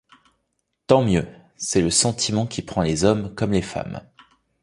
[0.87, 1.27] Tant mieux;
[1.57, 4.01] c'est le sentiment qui prend les hommes comme les femmes.